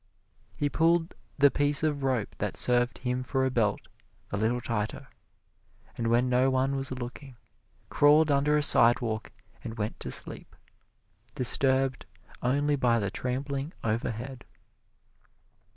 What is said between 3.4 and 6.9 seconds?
a belt a little tighter, and when no one